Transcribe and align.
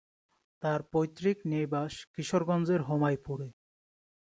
তার 0.63 0.79
পৈতৃক 0.91 1.37
নিবাস 1.45 1.93
কিশোরগঞ্জের 2.13 2.81
হোমাইপুরে। 2.81 3.47